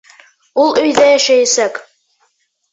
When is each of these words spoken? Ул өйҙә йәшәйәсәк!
Ул 0.63 0.73
өйҙә 0.85 1.05
йәшәйәсәк! 1.19 1.81